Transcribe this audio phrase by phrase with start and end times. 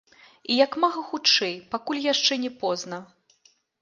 [0.53, 2.97] І як мага хутчэй, пакуль яшчэ не позна.